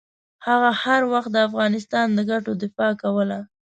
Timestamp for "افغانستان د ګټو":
1.49-2.51